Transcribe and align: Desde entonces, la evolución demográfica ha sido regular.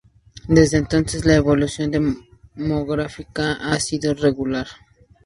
Desde 0.47 0.77
entonces, 0.79 1.25
la 1.25 1.35
evolución 1.35 1.91
demográfica 1.91 3.51
ha 3.71 3.79
sido 3.79 4.15
regular. 4.15 4.65